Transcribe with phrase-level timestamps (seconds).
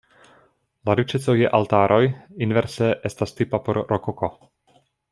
[0.89, 2.01] La riĉeco je altaroj
[2.47, 4.35] inverse estas tipa por rokoko.